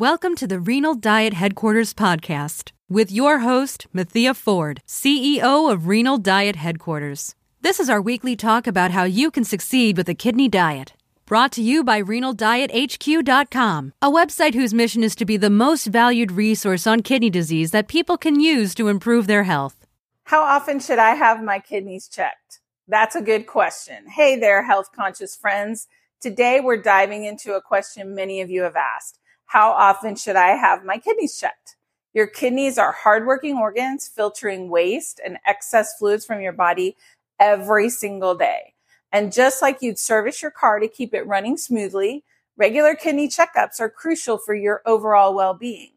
[0.00, 6.16] Welcome to the Renal Diet Headquarters podcast with your host, Mathea Ford, CEO of Renal
[6.16, 7.34] Diet Headquarters.
[7.60, 10.94] This is our weekly talk about how you can succeed with a kidney diet.
[11.26, 16.32] Brought to you by RenalDietHQ.com, a website whose mission is to be the most valued
[16.32, 19.86] resource on kidney disease that people can use to improve their health.
[20.24, 22.60] How often should I have my kidneys checked?
[22.88, 24.06] That's a good question.
[24.08, 25.88] Hey there, health conscious friends.
[26.22, 29.18] Today we're diving into a question many of you have asked.
[29.50, 31.74] How often should I have my kidneys checked?
[32.14, 36.96] Your kidneys are hardworking organs filtering waste and excess fluids from your body
[37.40, 38.74] every single day.
[39.10, 42.22] And just like you'd service your car to keep it running smoothly,
[42.56, 45.94] regular kidney checkups are crucial for your overall well-being.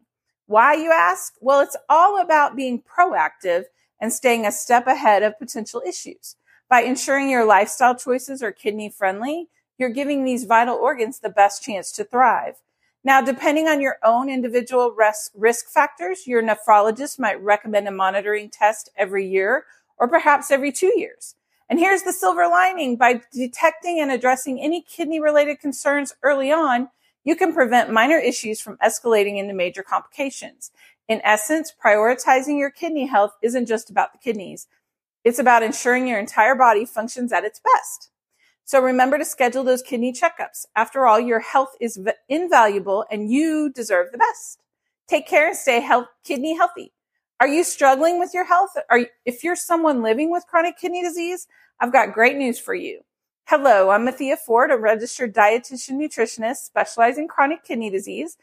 [0.47, 1.35] Why, you ask?
[1.39, 3.65] Well, it's all about being proactive
[4.01, 6.37] and staying a step ahead of potential issues.
[6.69, 11.61] By ensuring your lifestyle choices are kidney friendly, you're giving these vital organs the best
[11.61, 12.55] chance to thrive.
[13.03, 18.89] Now, depending on your own individual risk factors, your nephrologist might recommend a monitoring test
[18.95, 19.65] every year
[19.97, 21.35] or perhaps every two years.
[21.69, 22.95] And here's the silver lining.
[22.95, 26.89] By detecting and addressing any kidney related concerns early on,
[27.25, 30.71] you can prevent minor issues from escalating into major complications.
[31.09, 34.67] In essence, prioritizing your kidney health isn't just about the kidneys.
[35.23, 38.09] It's about ensuring your entire body functions at its best.
[38.65, 40.65] So remember to schedule those kidney checkups.
[40.75, 44.61] After all, your health is v- invaluable and you deserve the best.
[45.07, 46.93] Take care and stay health, kidney healthy.
[47.39, 48.71] Are you struggling with your health?
[48.89, 51.47] Are you, if you're someone living with chronic kidney disease,
[51.79, 53.01] I've got great news for you.
[53.45, 58.37] Hello, I'm Mathea Ford, a registered dietitian nutritionist specializing in chronic kidney disease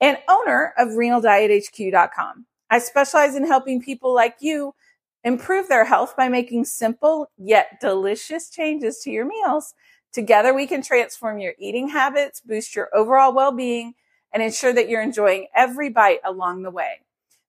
[0.00, 2.46] and owner of renaldiethq.com.
[2.70, 4.74] I specialize in helping people like you
[5.24, 9.74] Improve their health by making simple yet delicious changes to your meals.
[10.12, 13.94] Together, we can transform your eating habits, boost your overall well-being,
[14.32, 17.00] and ensure that you're enjoying every bite along the way.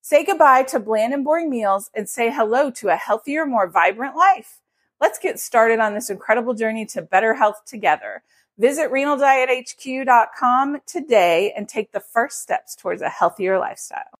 [0.01, 4.15] Say goodbye to bland and boring meals and say hello to a healthier, more vibrant
[4.15, 4.61] life.
[4.99, 8.23] Let's get started on this incredible journey to better health together.
[8.57, 14.19] Visit renaldiethq.com today and take the first steps towards a healthier lifestyle.